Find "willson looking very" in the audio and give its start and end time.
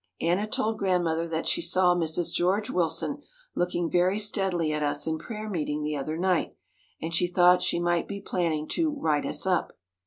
2.71-4.17